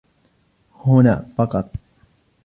[0.85, 1.69] هنا فقط